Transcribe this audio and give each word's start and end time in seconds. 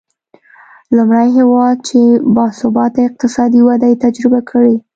لومړی 0.95 1.27
هېواد 1.37 1.77
چې 1.89 1.99
با 2.35 2.45
ثباته 2.59 2.99
اقتصادي 3.09 3.61
وده 3.67 3.87
یې 3.91 4.01
تجربه 4.05 4.39
کړې. 4.49 4.75